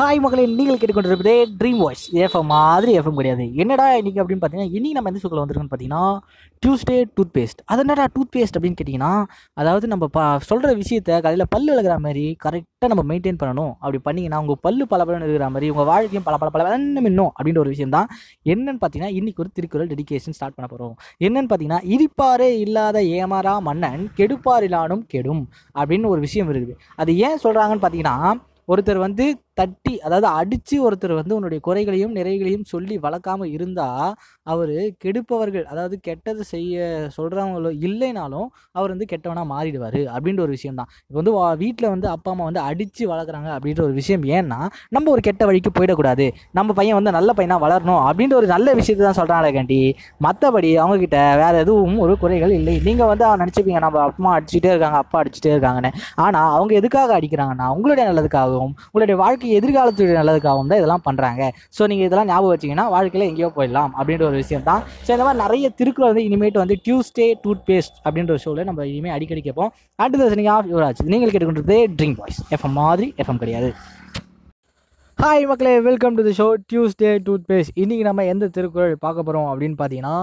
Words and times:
Hi 0.00 0.20
மகளே 0.24 0.44
நீங்கள் 0.58 0.76
கேட்டுக்கொண்டிருப்பதே 0.80 1.34
ட்ரீம் 1.60 1.80
வாய்ஸ் 1.82 2.04
எஃப்எம் 2.24 2.46
மாதிரி 2.52 2.92
எஃப்எம் 2.98 3.18
கிடையாது. 3.18 3.44
என்னடா 3.62 3.86
இன்னைக்கு 4.00 4.20
அப்படின்னு 4.22 4.40
பார்த்தீங்கன்னா 4.42 4.72
இன்னைக்கு 4.76 4.96
நம்ம 4.98 5.10
எந்த 5.10 5.20
ஷோக்கில் 5.22 5.40
வந்திருக்கோம்னு 5.42 5.72
பார்த்தீங்கன்னா 5.72 6.04
டியூஸ்டே 6.62 6.96
டூத் 7.16 7.32
பேஸ்ட் 7.36 7.60
அது 7.70 7.82
என்னடா 7.84 8.06
டூத் 8.14 8.32
பேஸ்ட் 8.36 8.56
அப்படின்னு 8.56 8.78
கேட்டிங்கன்னா 8.78 9.12
அதாவது 9.60 9.86
நம்ம 9.92 10.08
ப 10.16 10.24
சொல்கிற 10.48 10.70
விஷயத்த 10.80 11.20
காலையில் 11.26 11.46
பல் 11.54 11.68
விளக்குற 11.72 11.96
மாதிரி 12.06 12.24
கரெக்டாக 12.44 12.90
நம்ம 12.94 13.04
மெயின்டைன் 13.10 13.40
பண்ணணும். 13.42 13.72
அப்படி 13.82 14.00
பண்ணிங்கன்னா 14.08 14.40
உங்கள் 14.44 14.60
பல்லு 14.66 14.86
பல 14.94 15.00
பலன்னு 15.06 15.28
இருக்கிற 15.28 15.52
மாதிரி 15.54 15.70
உங்கள் 15.74 15.90
வாழ்க்கையும் 15.92 16.26
பல 16.28 16.36
பல 16.42 16.50
பல 16.56 16.74
மின்னும் 17.06 17.32
அப்படின்ற 17.36 17.62
ஒரு 17.66 17.72
விஷயம் 17.76 17.94
தான் 17.98 18.10
என்னன்னு 18.54 18.80
பார்த்தீங்கன்னா 18.82 19.14
இன்றைக்கி 19.20 19.42
ஒரு 19.44 19.56
திருக்குறள் 19.58 19.94
டெடிகேஷன் 19.94 20.36
ஸ்டார்ட் 20.38 20.58
பண்ண 20.58 20.68
போகிறோம் 20.74 20.94
என்னன்னு 21.26 21.50
பார்த்தீங்கன்னா 21.52 21.82
இடிப்பாரே 21.94 22.52
இல்லாத 22.66 23.02
ஏமாறா 23.20 23.56
மன்னன் 23.70 24.04
கெடுப்பாரிலானும் 24.20 25.08
கெடும் 25.14 25.44
அப்படின்னு 25.80 26.14
ஒரு 26.14 26.22
விஷயம் 26.28 26.52
இருக்குது. 26.52 26.76
அது 27.02 27.18
ஏன் 27.28 27.42
சொல்கிறாங்கன்னு 27.46 27.84
பார்த்தீங்கன்னா 27.84 28.16
ஒருத்தர் 28.72 28.98
வந்து 29.04 29.24
தட்டி 29.60 29.94
அதாவது 30.06 30.28
அடித்து 30.40 30.76
ஒருத்தர் 30.86 31.14
வந்து 31.20 31.36
உன்னுடைய 31.38 31.60
குறைகளையும் 31.68 32.14
நிறைகளையும் 32.18 32.66
சொல்லி 32.72 32.96
வளர்க்காமல் 33.06 33.52
இருந்தால் 33.56 34.12
அவர் 34.52 34.74
கெடுப்பவர்கள் 35.02 35.66
அதாவது 35.72 35.94
கெட்டது 36.06 36.42
செய்ய 36.52 36.76
சொல்கிறவங்களோ 37.16 37.70
இல்லைனாலும் 37.86 38.48
அவர் 38.78 38.92
வந்து 38.94 39.08
கெட்டவனாக 39.12 39.46
மாறிடுவார் 39.52 39.98
அப்படின்ற 40.14 40.40
ஒரு 40.46 40.52
விஷயம் 40.56 40.78
தான். 40.80 40.88
இப்போ 41.08 41.18
வந்து 41.20 41.32
வீட்டில் 41.62 41.90
வந்து 41.94 42.06
அப்பா 42.14 42.30
அம்மா 42.34 42.44
வந்து 42.50 42.62
அடித்து 42.68 43.02
வளர்க்குறாங்க 43.12 43.50
அப்படின்ற 43.56 43.82
ஒரு 43.86 43.94
விஷயம் 44.00 44.24
ஏன்னா 44.36 44.58
நம்ம 44.96 45.10
ஒரு 45.14 45.22
கெட்ட 45.28 45.42
வழிக்கு 45.50 45.70
போயிடக்கூடாது. 45.78 46.26
நம்ம 46.58 46.74
பையன் 46.78 46.98
வந்து 46.98 47.12
நல்ல 47.18 47.30
பையனாக 47.38 47.64
வளரணும் 47.66 48.02
அப்படின்ற 48.08 48.36
ஒரு 48.40 48.48
நல்ல 48.54 48.74
விஷயத்தை 48.80 49.04
தான் 49.08 49.18
சொல்கிறாங்களே 49.20 49.52
கண்டி. 49.58 49.80
மற்றபடி 50.26 50.70
அவங்கக்கிட்ட 50.82 51.20
வேறு 51.42 51.60
எதுவும் 51.64 51.98
ஒரு 52.06 52.14
குறைகள் 52.24 52.54
இல்லை. 52.58 52.76
நீங்கள் 52.88 53.10
வந்து 53.12 53.26
அவன் 53.28 53.42
நினச்சிப்பீங்க 53.44 53.82
நம்ம 53.86 54.00
அம்மா 54.08 54.32
அடிச்சுட்டே 54.38 54.72
இருக்காங்க 54.74 54.98
அப்பா 55.04 55.18
அடிச்சுட்டே 55.22 55.52
இருக்காங்கன்னு. 55.54 55.92
ஆனால் 56.24 56.50
அவங்க 56.56 56.74
எதுக்காக 56.80 57.12
அடிக்கிறாங்கன்னா 57.18 57.68
உங்களுடைய 57.76 58.06
நல்லதுக்காகவும் 58.10 58.74
உங்களுடைய 58.90 59.18
வாழ்க்கை 59.24 59.49
எதிர்காலத்துடைய 59.58 60.16
நல்லதுக்காகவும் 60.20 60.70
தான் 60.72 60.80
இதெல்லாம் 60.82 61.04
பண்ணுறாங்க 61.08 61.42
ஸோ 61.76 61.88
நீங்கள் 61.92 62.08
இதெல்லாம் 62.08 62.30
ஞாபகம் 62.32 62.52
வச்சிங்கன்னா 62.54 62.86
வாழ்க்கையில் 62.94 63.28
எங்கேயோ 63.30 63.50
போயிடலாம் 63.58 63.92
அப்படின்ற 63.98 64.24
ஒரு 64.30 64.38
விஷயம் 64.42 64.66
தான். 64.70 64.82
ஸோ 65.06 65.10
இந்த 65.14 65.24
மாதிரி 65.26 65.42
நிறைய 65.44 65.68
திருக்குறள் 65.80 66.12
வந்து 66.12 66.26
இனிமேட்டு 66.28 66.62
வந்து 66.64 66.78
டியூஸ்டே 66.86 67.28
டூத் 67.44 67.64
பேஸ்ட் 67.70 67.96
அப்படின்ற 68.06 68.32
ஒரு 68.36 68.44
ஷோவில் 68.46 68.68
நம்ம 68.70 68.86
இனிமேல் 68.92 69.16
அடிக்கடி 69.16 69.42
கேட்போம். 69.46 69.72
அடுத்த 69.98 70.30
சனிங்க 70.34 70.52
ஆஃப் 70.56 70.68
யுவராஜ் 70.74 71.02
நீங்கள் 71.14 71.32
கேட்டுக்கொண்டது 71.34 71.78
ட்ரிங்க் 72.00 72.20
வாய்ஸ் 72.22 72.42
எஃப்எம் 72.56 72.78
மாதிரி 72.82 73.08
எஃப்எம் 73.24 73.42
கிடையாது. 73.44 73.70
ஹாய் 75.18 75.46
மக்களே 75.48 75.72
welcome 75.86 76.14
to 76.18 76.22
the 76.26 76.32
show 76.38 76.44
Tuesday 76.70 77.08
toothpaste 77.48 77.72
இன்றைக்கி 77.82 78.04
நம்ம 78.06 78.24
எந்த 78.32 78.44
திருக்குறள் 78.54 78.94
பார்க்க 79.02 79.24
போகிறோம் 79.26 79.48
அப்படின்னு 79.50 79.76
பார்த்தீங்கன்னா 79.80 80.14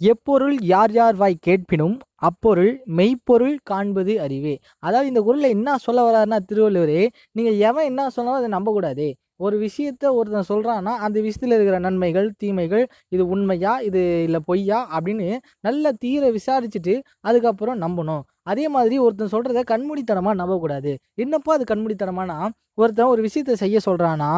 எப்பொருள் 0.00 0.56
யார் 0.72 0.92
யார் 0.98 1.14
வாய் 1.20 1.36
கேட்பினும் 1.46 1.94
அப்பொருள் 2.28 2.72
மெய்ப்பொருள் 2.98 3.56
காண்பது 3.70 4.14
அறிவே. 4.26 4.54
அதாவது 4.86 5.10
இந்த 5.12 5.22
குரலில் 5.26 5.54
என்ன 5.56 5.76
சொல்ல 5.86 6.00
வர்றாருன்னா 6.08 6.38
திருவள்ளுவரே 6.50 7.02
நீங்கள் 7.38 7.58
எவன் 7.70 7.88
என்ன 7.90 8.10
சொன்னாலும் 8.16 8.40
அதை 8.40 8.50
நம்பக்கூடாது. 8.56 9.06
ஒரு 9.44 9.56
விஷயத்த 9.66 10.04
ஒருத்தன் 10.18 10.48
சொல்கிறான்னா 10.50 10.92
அந்த 11.04 11.16
விஷயத்தில் 11.26 11.54
இருக்கிற 11.56 11.78
நன்மைகள் 11.86 12.28
தீமைகள் 12.42 12.84
இது 13.14 13.22
உண்மையா 13.34 13.72
இது 13.88 14.00
இல்லை 14.26 14.40
பொய்யா 14.48 14.78
அப்படின்னு 14.96 15.28
நல்ல 15.66 15.92
தீர 16.04 16.30
விசாரிச்சுட்டு 16.36 16.94
அதுக்கப்புறம் 17.28 17.80
நம்பணும். 17.84 18.22
அதே 18.50 18.66
மாதிரி 18.76 18.96
ஒருத்தன் 19.06 19.32
சொல்கிறத 19.34 19.62
கண்மூடித்தனமாக 19.72 20.36
நம்பக்கூடாது. 20.42 20.92
என்னப்பா 21.24 21.52
அது 21.56 21.66
கண்மூடித்தனமானா 21.72 22.38
ஒருத்தன் 22.82 23.12
ஒரு 23.14 23.22
விஷயத்த 23.28 23.54
செய்ய 23.64 23.78
சொல்கிறான்னா 23.88 24.30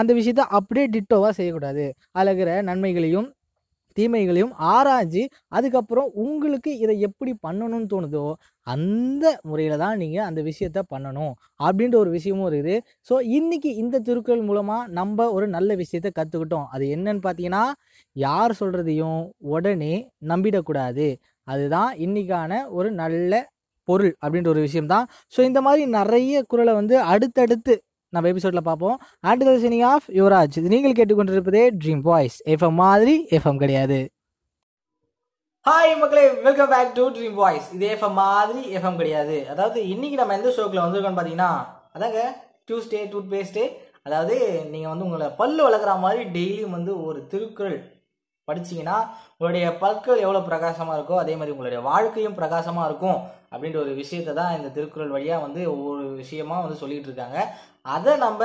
அந்த 0.00 0.10
விஷயத்த 0.20 0.44
அப்படியே 0.58 0.86
டிட்டோவாக 0.96 1.32
செய்யக்கூடாது. 1.38 1.86
அதில் 2.16 2.30
இருக்கிற 2.30 2.52
நன்மைகளையும் 2.70 3.28
தீமைகளையும் 3.98 4.54
ஆராய்ஞ்சு 4.72 5.22
அதுக்கப்புறம் 5.56 6.08
உங்களுக்கு 6.24 6.70
இதை 6.84 6.94
எப்படி 7.08 7.32
பண்ணணும்னு 7.46 7.88
தோணுதோ 7.92 8.24
அந்த 8.66 9.24
முறையில் 9.50 9.82
தான் 9.84 9.96
நீங்கள் 10.02 10.26
அந்த 10.28 10.40
விஷயத்த 10.50 10.80
பண்ணணும் 10.92 11.32
அப்படின்ற 11.64 11.96
ஒரு 12.02 12.10
விஷயமும் 12.16 12.48
இருக்குது. 12.48 12.76
ஸோ 13.08 13.14
இன்றைக்கி 13.36 13.70
இந்த 13.82 14.02
திருக்குறள் 14.08 14.44
மூலமாக 14.50 14.88
நம்ம 14.98 15.28
ஒரு 15.36 15.46
நல்ல 15.56 15.76
விஷயத்த 15.82 16.10
கற்றுக்கிட்டோம் 16.18 16.66
அது 16.74 16.86
என்னன்னு 16.96 17.24
பார்த்தீங்கன்னா 17.26 17.64
யார் 18.16 18.58
சொல்கிறதையும் 18.60 19.22
உடனே 19.54 19.94
நம்பிடக்கூடாது. 20.32 21.08
அதுதான் 21.48 21.90
இன்றைக்கான 22.06 22.52
ஒரு 22.78 22.88
நல்ல 23.02 23.32
பொருள் 23.88 24.12
அப்படின்ற 24.24 24.48
ஒரு 24.54 24.62
விஷயம் 24.66 24.90
தான் 24.92 25.06
ஸோ 25.34 25.40
இந்த 25.48 25.60
மாதிரி 25.66 25.82
நிறைய 25.98 26.42
குரலை 26.50 26.72
வந்து 26.80 26.96
அடுத்தடுத்து 27.12 27.74
நம்ம 28.14 28.28
எபிசோடில் 28.32 28.66
பார்ப்போம். 28.70 28.96
And 29.28 29.42
the 29.48 29.52
signing 29.62 29.84
off 29.92 30.06
Yuvaraj 30.18 30.56
இது 30.60 30.72
நீங்கள் 30.74 30.96
கேட்டுக்கொண்டிருப்பதே 30.98 31.62
ட்ரீம் 31.82 32.02
வாய்ஸ் 32.08 32.36
எஃப்எம் 32.54 32.76
மாதிரி 32.84 33.14
எஃப்எம் 33.36 33.60
கிடையாது. 33.62 33.98
ஹாய் 35.66 35.92
மக்களே 36.02 36.24
welcome 36.46 36.70
back 36.74 36.92
to 36.98 37.04
dream 37.16 37.38
voice 37.42 37.68
இது 37.76 37.86
எஃப்எம் 37.94 38.16
மாதிரி 38.24 38.62
எஃப்எம் 38.76 39.00
கிடையாது. 39.00 39.36
அதாவது 39.52 39.78
இன்னைக்கு 39.94 40.18
நம்ம 40.20 40.36
எந்த 40.38 40.52
ஷோக்கில் 40.58 40.84
வந்திருக்கோம்னு 40.84 41.18
பார்த்தீங்கன்னா 41.20 41.50
அதாங்க 41.96 42.20
டியூஸ்டே 42.68 43.02
டூத் 43.12 43.32
பேஸ்டே 43.34 43.66
அதாவது 44.06 44.36
நீங்கள் 44.72 44.92
வந்து 44.92 45.06
உங்களை 45.08 45.26
பல்லு 45.40 45.62
வளர்க்குற 45.66 45.92
மாதிரி 46.04 46.22
டெய்லியும் 46.36 46.76
வந்து 46.78 46.92
ஒரு 47.08 47.18
திருக்குறள் 47.32 47.78
படிச்சீங்கன்னா 48.48 48.96
உங்களுடைய 49.34 49.66
பற்கள் 49.82 50.24
எவ்வளோ 50.24 50.40
பிரகாசமாக 50.48 50.96
இருக்கோ 50.98 51.16
அதே 51.22 51.34
மாதிரி 51.38 51.54
உங்களுடைய 51.54 51.80
வாழ்க்கையும் 51.90 52.36
பிரகாசமாக 52.40 52.88
இருக்கும். 52.90 53.20
அப்படின்ற 53.52 53.78
ஒரு 53.84 53.94
விஷயத்தை 54.02 54.34
தான் 54.40 54.56
இந்த 54.58 54.70
திருக்குறள் 54.76 55.16
வழியாக 55.16 55.44
வந்து 55.46 55.62
ஒவ்வொரு 55.74 56.04
விஷயமா 56.22 56.58
வந்து 56.64 56.82
சொல்லிகிட்டு 56.82 57.10
இருக்காங்க. 57.10 57.40
அதை 57.96 58.12
நம்ம 58.26 58.44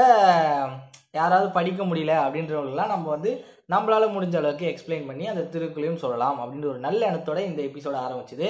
யாராவது 1.19 1.47
படிக்க 1.57 1.81
முடியல 1.90 2.13
அப்படின்றவங்களெலாம் 2.23 2.94
நம்ம 2.94 3.06
வந்து 3.13 3.31
நம்மளால் 3.73 4.13
முடிஞ்ச 4.16 4.35
அளவுக்கு 4.40 4.66
எக்ஸ்பிளைன் 4.72 5.07
பண்ணி 5.07 5.25
அந்த 5.31 5.41
திருக்குறளையும் 5.53 6.01
சொல்லலாம் 6.03 6.38
அப்படின்ற 6.41 6.68
ஒரு 6.73 6.81
நல்ல 6.85 7.00
எண்ணத்தோட 7.07 7.40
இந்த 7.47 7.62
எபிசோட 7.68 7.95
ஆரம்பிச்சுது. 8.03 8.47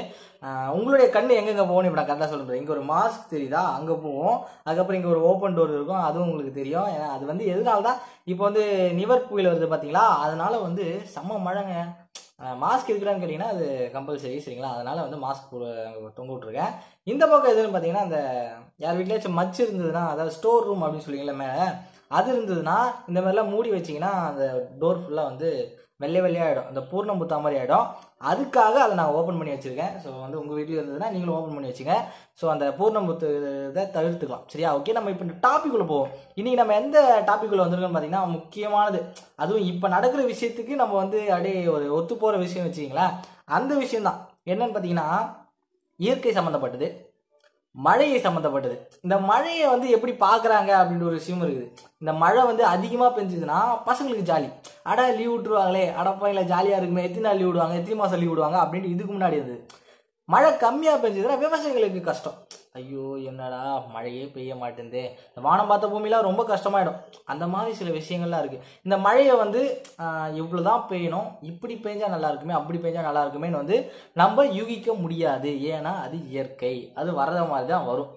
உங்களுடைய 0.76 1.08
கண் 1.16 1.34
எங்கெங்கே 1.38 1.66
போகணும் 1.70 1.90
இப்போ 1.90 2.00
நான் 2.00 2.10
கரெக்டாக 2.10 2.30
சொல்லுறேன் 2.34 2.62
இங்கே 2.62 2.76
ஒரு 2.76 2.84
மாஸ்க் 2.92 3.32
தெரியுதா? 3.34 3.64
அங்கே 3.78 3.96
போவோம். 4.06 4.38
அதுக்கப்புறம் 4.66 5.00
இங்கே 5.00 5.12
ஒரு 5.16 5.24
ஓப்பன் 5.30 5.58
டோர் 5.58 5.76
இருக்கும். 5.78 6.04
அதுவும் 6.08 6.28
உங்களுக்கு 6.30 6.54
தெரியும். 6.60 6.90
ஏன்னா 6.96 7.08
அது 7.16 7.26
வந்து 7.32 7.46
எதனால 7.54 7.88
தான் 7.90 8.02
இப்போ 8.34 8.44
வந்து 8.50 8.66
நிவர் 9.00 9.28
புயல் 9.32 9.52
வருது 9.52 9.72
பார்த்தீங்களா 9.74 10.06
அதனால 10.26 10.54
வந்து 10.68 10.86
செம்ம 11.16 11.40
மழைங்க. 11.48 11.76
மாஸ்க் 12.60 12.90
இருக்கிறான்னு 12.90 13.22
கேட்டிங்கன்னா 13.22 13.54
அது 13.54 13.66
கம்பல்சரி 13.94 14.36
சரிங்களா? 14.38 14.72
அதனால் 14.76 15.04
வந்து 15.06 15.18
மாஸ்க் 15.18 15.54
தொங்க 16.18 16.32
விட்ருக்கேன் 16.34 16.74
இந்த 17.08 17.24
பக்கம் 17.28 17.54
எதுன்னு 17.54 17.72
பார்த்தீங்கன்னா 17.72 18.08
அந்த 18.08 18.20
யார் 18.80 18.98
வீட்லேயாச்சும் 18.98 19.40
மச்சு 19.40 19.60
இருந்ததுன்னா 19.66 20.04
அதாவது 20.08 20.36
ஸ்டோர் 20.36 20.66
ரூம் 20.66 20.84
அப்படின்னு 20.84 21.08
சொல்லிங்களா 21.08 21.38
மேலே 21.40 21.66
அது 22.12 22.28
இருந்ததுன்னா 22.34 22.78
இந்த 23.10 23.20
மாதிரிலாம் 23.22 23.54
மூடி 23.56 23.70
வச்சிங்கன்னா 23.74 24.14
அந்த 24.30 24.44
டோர் 24.82 25.04
ஃபுல்லாக 25.04 25.30
வந்து 25.32 25.50
வெள்ளை 26.02 26.20
வெள்ளையாகிடும் 26.24 26.68
அந்த 26.70 26.82
பூர்ணம் 26.90 27.20
புத்தா 27.20 27.38
மாதிரி 27.44 27.60
ஆகிடும் 27.60 27.86
அதுக்காக 28.30 28.76
அதை 28.84 28.94
நான் 29.00 29.16
ஓப்பன் 29.20 29.40
பண்ணி 29.40 29.54
வச்சுருக்கேன். 29.54 29.94
ஸோ 30.04 30.10
வந்து 30.24 30.40
உங்கள் 30.42 30.58
வீட்டில் 30.58 30.78
இருந்ததுன்னா 30.78 31.10
நீங்களும் 31.14 31.38
ஓப்பன் 31.38 31.56
பண்ணி 31.56 31.72
வச்சுங்க. 31.72 31.96
ஸோ 32.40 32.46
அந்த 32.54 32.66
பூர்ணம் 32.80 33.08
புத்து 33.10 33.30
இதை 33.70 33.84
தவிர்த்துக்கலாம். 33.96 34.46
சரியா? 34.54 34.72
ஓகே 34.80 34.96
நம்ம 34.98 35.12
இப்போ 35.14 35.26
இந்த 35.28 35.38
டாப்பிக்குள்ளே 35.48 35.88
போவோம். 35.94 36.12
இன்றைக்கி 36.40 36.60
நம்ம 36.62 36.76
எந்த 36.82 36.98
டாப்பிக்குள்ளே 37.30 37.66
வந்திருக்கோம்னு 37.66 37.98
பார்த்தீங்கன்னா 37.98 38.24
முக்கியமானது. 38.38 39.02
அதுவும் 39.44 39.68
இப்போ 39.72 39.90
நடக்கிற 39.96 40.24
விஷயத்துக்கு 40.34 40.76
நம்ம 40.84 40.96
வந்து 41.04 41.20
அப்படியே 41.36 41.58
ஒரு 41.76 41.88
ஒத்து 42.00 42.16
போகிற 42.24 42.38
விஷயம் 42.46 42.68
வச்சுக்கிங்களேன். 42.68 43.16
அந்த 43.58 43.74
விஷயம்தான். 43.84 44.22
என்னன்னு 44.54 44.76
பார்த்தீங்கன்னா 44.76 45.10
இயற்கை 46.00 46.32
சம்மந்தப்பட்டது 46.40 46.88
மழையை 47.86 48.20
சம்மந்தப்பட்டது 48.22 48.76
இந்த 49.02 49.16
மழையை 49.30 49.66
வந்து 49.70 49.88
எப்படி 49.96 50.14
பார்க்குறாங்க 50.26 50.72
அப்படின்ற 50.80 51.06
ஒரு 51.10 51.20
விஷயம் 51.22 51.44
இருக்குது. 51.44 51.68
இந்த 52.00 52.14
மழை 52.24 52.44
வந்து 52.46 52.64
அதிகமாக 52.66 53.12
பெஞ்சதுன்னா 53.18 53.60
பசங்களுக்கு 53.90 54.30
ஜாலி. 54.32 54.50
அடா 54.92 55.06
லீவ் 55.10 55.34
விட்டுருவாங்களே. 55.34 55.86
அடப்பாங்கள 56.02 56.44
ஜாலியாக 56.54 56.80
இருக்குமே. 56.82 57.04
எத்தனை 57.04 57.26
நாள் 57.28 57.38
லீவ் 57.38 57.52
விடுவாங்க? 57.52 57.76
எத்தனை 57.82 57.98
மாதம் 58.00 58.20
லீவ் 58.20 58.34
விடுவாங்க? 58.34 58.58
அப்படின்ட்டு 58.64 58.94
இதுக்கு 58.96 59.14
முன்னாடி 59.14 59.38
இருந்தது. 59.40 59.60
மழை 60.34 60.48
கம்மியாக 60.64 61.02
பெஞ்சதுன்னா 61.04 61.36
விவசாயிகளுக்கு 61.44 62.00
கஷ்டம். 62.08 62.38
ஐயோ 62.80 63.04
என்னடா 63.30 63.60
மழையே 63.94 64.24
பெய்ய 64.34 64.56
மாட்டேந்தே. 64.62 65.04
இந்த 65.30 65.42
வானம் 65.46 65.70
பார்த்த 65.70 65.90
பூமிலாம் 65.92 66.26
ரொம்ப 66.28 66.42
கஷ்டமாயிடும். 66.50 66.98
அந்த 67.32 67.46
மாதிரி 67.54 67.72
சில 67.80 67.92
விஷயங்கள்லாம் 68.00 68.42
இருக்குது 68.44 68.66
இந்த 68.86 68.96
மழையை 69.06 69.36
வந்து 69.44 69.62
இவ்வளோ 70.42 70.64
தான் 70.70 70.84
பெய்யணும். 70.92 71.30
இப்படி 71.52 71.76
பெஞ்சால் 71.86 72.14
நல்லா 72.16 72.32
இருக்குமே 72.32 72.58
அப்படி 72.60 72.80
பெஞ்சால் 72.86 73.08
நல்லா 73.10 73.24
இருக்குமேன்னு 73.26 73.62
வந்து 73.62 73.78
நம்ம 74.22 74.46
யூகிக்க 74.60 74.96
முடியாது. 75.06 75.52
ஏன்னா 75.76 75.94
அது 76.06 76.20
இயற்கை. 76.34 76.76
அது 77.02 77.10
வரத 77.22 77.46
மாதிரி 77.54 77.70
தான் 77.74 77.90
வரும். 77.92 78.12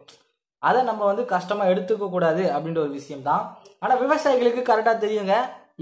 அதை 0.68 0.80
நம்ம 0.90 1.02
வந்து 1.10 1.22
கஷ்டமாக 1.34 1.72
எடுத்துக்க 1.72 2.06
கூடாது 2.16 2.42
அப்படின்ற 2.54 2.80
ஒரு 2.86 2.94
விஷயம் 2.98 3.26
தான் 3.30 3.44
ஆனால் 3.82 4.00
விவசாயிகளுக்கு 4.04 4.62
கரெக்டாக 4.70 5.02
தெரியுங்க. 5.04 5.36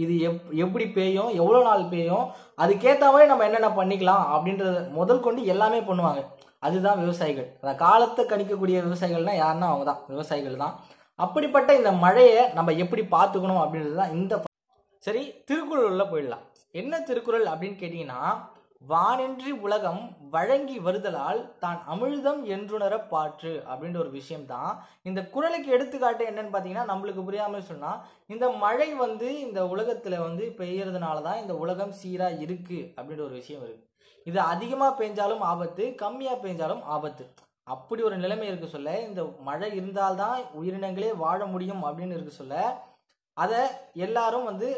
இது 0.05 0.15
எப் 0.29 0.51
எப்படி 0.65 0.85
பெய்யும் 0.97 1.31
எவ்வளோ 1.41 1.61
நாள் 1.69 1.85
பெய்யும் 1.93 2.27
அதுக்கேற்ற 2.63 3.05
மாதிரி 3.13 3.31
நம்ம 3.31 3.47
என்னென்ன 3.49 3.71
பண்ணிக்கலாம் 3.79 4.25
அப்படின்றத 4.35 4.83
முதல் 4.99 5.25
கொண்டு 5.27 5.41
எல்லாமே 5.55 5.81
பண்ணுவாங்க. 5.89 6.23
அதுதான் 6.67 7.01
விவசாயிகள். 7.05 7.49
அந்த 7.63 7.75
காலத்தை 7.85 8.23
கணிக்கக்கூடிய 8.33 8.77
விவசாயிகள்னா 8.87 9.35
யாருன்னா 9.43 9.71
அவங்க 9.73 9.87
தான் 9.91 10.03
விவசாயிகள் 10.13 10.63
தான். 10.65 10.75
அப்படிப்பட்ட 11.25 11.71
இந்த 11.81 11.91
மழையை 12.05 12.43
நம்ம 12.59 12.75
எப்படி 12.85 13.03
பார்த்துக்கணும் 13.17 13.63
அப்படின்றது 13.65 13.97
தான் 14.03 14.15
இந்த 14.19 14.43
சரி 15.07 15.23
திருக்குறளில் 15.49 16.11
போயிடலாம். 16.13 16.45
என்ன 16.81 16.95
திருக்குறள் 17.09 17.47
அப்படின்னு 17.53 17.79
கேட்டிங்கன்னா 17.83 18.21
வானின்றி 18.83 19.53
உலகம் 19.67 20.03
வழங்கி 20.31 20.77
வருதலால் 20.79 21.41
தான் 21.59 21.79
அமிழ்தம் 21.93 22.41
என்றுணர 22.55 22.95
பாற்று 23.09 23.53
அப்படின்ற 23.71 23.99
ஒரு 23.99 24.11
விஷயம் 24.11 24.47
தான் 24.47 24.71
இந்த 25.03 25.21
குரலுக்கு 25.33 25.69
எடுத்துக்காட்டு 25.77 26.25
என்னன்னு 26.31 26.53
பார்த்தீங்கன்னா 26.53 26.91
நம்மளுக்கு 26.93 27.23
புரியாமல் 27.25 27.67
சொன்னால் 27.71 28.03
இந்த 28.27 28.49
மழை 28.63 28.89
வந்து 28.95 29.29
இந்த 29.47 29.63
உலகத்தில் 29.67 30.17
வந்து 30.19 30.45
பெய்யறதுனால 30.61 31.23
தான் 31.23 31.41
இந்த 31.43 31.57
உலகம் 31.57 31.93
சீராக 32.01 32.41
இருக்குது 32.45 32.87
அப்படின்ற 32.97 33.25
ஒரு 33.25 33.37
விஷயம் 33.41 33.65
இருக்குது 33.67 33.87
இது 34.27 34.41
அதிகமாக 34.53 34.99
பெஞ்சாலும் 35.01 35.45
ஆபத்து 35.51 35.85
கம்மியாக 36.03 36.43
பெஞ்சாலும் 36.45 36.83
ஆபத்து. 36.95 37.27
அப்படி 37.67 38.01
ஒரு 38.03 38.17
நிலைமை 38.17 38.47
இருக்கு 38.49 38.69
சொல்ல 38.69 38.95
இந்த 39.01 39.21
மழை 39.41 39.69
இருந்தால்தான் 39.79 40.39
உயிரினங்களே 40.61 41.11
வாழ 41.25 41.41
முடியும் 41.47 41.83
அப்படின்னு 41.89 42.17
இருக்கு 42.19 42.35
சொல்ல 42.41 42.63
அதை 43.37 43.61
எல்லாரும் 44.07 44.49
வந்து 44.51 44.71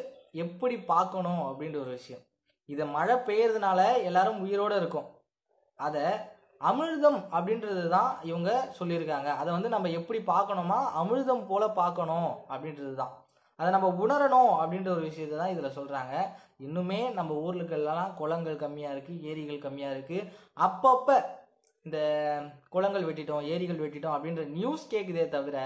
எப்படி 0.45 0.77
பார்க்கணும் 0.93 1.43
அப்படின்ற 1.49 1.79
ஒரு 1.85 1.93
விஷயம். 1.99 2.25
இதை 2.73 2.85
மழை 2.97 3.17
பெய்யறதுனால 3.29 3.81
எல்லாரும் 4.09 4.43
உயிரோடு 4.45 4.75
இருக்கும். 4.83 5.09
அதை 5.79 6.05
அமிர்தம் 6.71 7.21
அப்படின்றது 7.37 7.85
தான் 7.97 8.11
இவங்க 8.31 8.51
சொல்லியிருக்காங்க. 8.79 9.29
அதை 9.41 9.51
வந்து 9.57 9.69
நம்ம 9.75 9.91
எப்படி 9.99 10.21
பார்க்கணுமா? 10.33 10.79
அமிர்தம் 11.03 11.49
போல 11.51 11.65
பார்க்கணும் 11.81 12.31
அப்படின்றது 12.53 12.95
தான் 13.03 13.15
அதை 13.59 13.71
நம்ம 13.75 13.89
உணரணும் 14.03 14.53
அப்படின்ற 14.61 14.89
ஒரு 14.95 15.03
விஷயத்தை 15.09 15.37
தான் 15.39 15.53
இதில் 15.55 15.77
சொல்கிறாங்க 15.79 16.15
இன்னுமே 16.67 17.01
நம்ம 17.19 17.31
ஊர்களுக்கெல்லாம் 17.45 18.15
குளங்கள் 18.21 18.63
கம்மியாக 18.63 18.95
இருக்குது 18.95 19.25
ஏரிகள் 19.31 19.65
கம்மியாக 19.65 19.97
இருக்குது 19.97 20.29
அப்பப்போ 20.67 21.17
இந்த 21.87 21.99
குளங்கள் 22.75 23.07
வெட்டிட்டோம் 23.09 23.47
ஏரிகள் 23.53 23.83
வெட்டிட்டோம் 23.83 24.15
அப்படின்ற 24.17 24.43
நியூஸ் 24.57 24.83
கேட்குதே 24.93 25.25
தவிர 25.35 25.59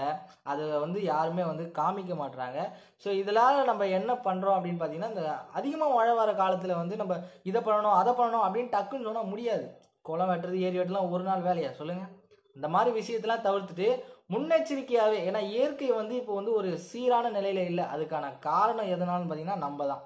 அதை 0.51 0.65
வந்து 0.83 0.99
யாருமே 1.11 1.43
வந்து 1.49 1.65
காமிக்க 1.79 2.13
மாட்றாங்க. 2.21 2.59
ஸோ 3.03 3.09
இதனால் 3.21 3.57
நம்ம 3.69 3.87
என்ன 3.97 4.11
பண்ணுறோம் 4.27 4.57
அப்படின்னு 4.57 4.81
பார்த்தீங்கன்னா 4.81 5.13
இந்த 5.13 5.25
அதிகமாக 5.59 5.97
மழை 5.97 6.13
வர 6.21 6.33
காலத்தில் 6.41 6.79
வந்து 6.81 6.97
நம்ம 7.01 7.17
இதை 7.51 7.61
பண்ணணும் 7.67 7.97
அதை 8.01 8.13
பண்ணணும் 8.21 8.45
அப்படின்னு 8.47 8.73
டக்குன்னு 8.75 9.07
சொன்னால் 9.09 9.31
முடியாது. 9.33 9.65
குளம் 10.09 10.31
வெட்டுறது 10.31 10.63
ஏரி 10.67 10.79
வெட்டலாம் 10.79 11.11
ஒரு 11.15 11.23
நாள் 11.29 11.47
வேலையா? 11.49 11.71
சொல்லுங்கள் 11.81 12.11
இந்த 12.55 12.67
மாதிரி 12.73 12.89
விஷயத்தெல்லாம் 12.99 13.45
தவிர்த்துட்டு 13.45 13.87
முன்னெச்சரிக்கையாகவே 14.33 15.17
ஏன்னா 15.29 15.39
இயற்கை 15.53 15.89
வந்து 16.01 16.13
இப்போ 16.19 16.33
வந்து 16.39 16.51
ஒரு 16.59 16.69
சீரான 16.89 17.31
நிலையில் 17.37 17.63
இல்லை. 17.71 17.85
அதுக்கான 17.93 18.25
காரணம் 18.49 18.91
எதனாலும் 18.95 19.27
பார்த்தீங்கன்னா 19.29 19.63
நம்ம 19.65 19.87
தான் 19.91 20.03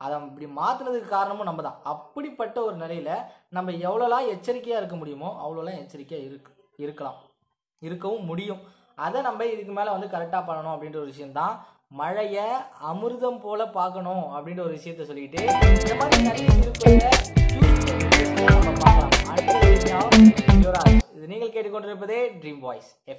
அதை 0.00 0.14
இப்படி 0.28 0.46
மாற்றினதுக்கு 0.58 1.08
காரணமும் 1.08 1.48
நம்ம 1.48 1.62
தான். 1.66 1.78
அப்படிப்பட்ட 1.92 2.56
ஒரு 2.68 2.76
நிலையில் 2.82 3.12
நம்ம 3.56 3.72
எவ்வளோலாம் 3.86 4.30
எச்சரிக்கையாக 4.34 4.80
இருக்க 4.82 4.96
முடியுமோ 4.96 5.30
அவ்வளோலாம் 5.44 5.80
எச்சரிக்கையாக 5.82 6.28
இருக்கு 6.30 6.50
இருக்கலாம். 6.84 7.18
இருக்கவும் 7.82 8.28
முடியும். 8.30 8.62
அதை 9.06 9.18
நம்ம 9.28 9.46
இதுக்கு 9.46 9.72
மேலே 9.78 9.90
வந்து 9.94 10.12
கரெக்டாக 10.12 10.42
பண்ணணும் 10.48 10.74
அப்படின்ற 10.74 10.98
ஒரு 11.02 11.12
விஷயம்தான் 11.12 11.54
மழையை 12.00 12.46
அமிர்தம் 12.90 13.40
போல 13.42 13.66
பார்க்கணும் 13.78 14.24
அப்படின்ற 14.36 14.62
ஒரு 14.66 14.76
விஷயத்த 14.78 15.06
சொல்லிட்டு 15.10 15.42
இந்த 15.80 15.94
மாதிரி 16.00 16.22
நிறைய 16.28 16.46
திருக்குறளை 16.56 17.12
இது 21.16 21.26
நீங்கள் 21.32 21.52
கேட்டுக்கொண்டிருப்பதே 21.54 22.18
ட்ரீம் 22.40 22.60
வாய்ஸ் 22.60 22.90
எஃப் 23.04 23.14